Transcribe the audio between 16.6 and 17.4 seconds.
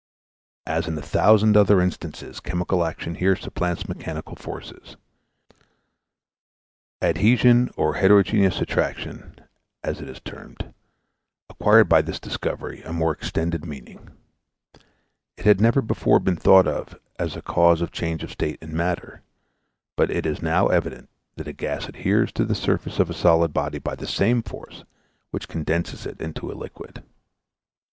of as